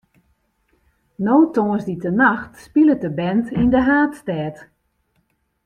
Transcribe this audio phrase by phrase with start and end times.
[1.25, 4.55] No tongersdeitenacht spilet de band yn de haadstêd.